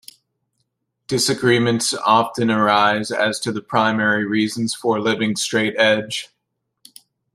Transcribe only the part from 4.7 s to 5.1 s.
for